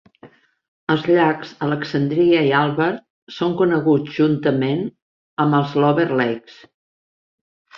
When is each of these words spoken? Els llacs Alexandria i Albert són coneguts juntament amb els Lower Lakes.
Els 0.93 1.03
llacs 1.09 1.51
Alexandria 1.65 2.39
i 2.47 2.49
Albert 2.61 3.05
són 3.35 3.53
coneguts 3.61 4.17
juntament 4.17 4.83
amb 5.45 5.59
els 5.61 5.77
Lower 5.85 6.09
Lakes. 6.23 6.61